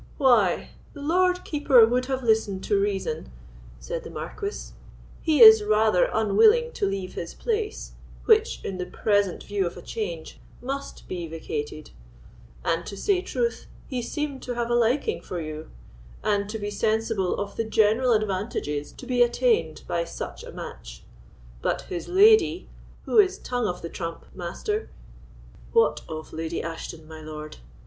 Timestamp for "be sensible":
16.57-17.39